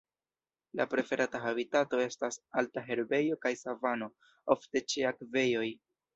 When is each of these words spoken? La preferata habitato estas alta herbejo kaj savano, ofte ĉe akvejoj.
La 0.79 0.85
preferata 0.93 1.41
habitato 1.49 1.99
estas 2.05 2.39
alta 2.63 2.85
herbejo 2.87 3.39
kaj 3.45 3.53
savano, 3.61 4.09
ofte 4.57 4.85
ĉe 4.95 5.07
akvejoj. 5.13 5.69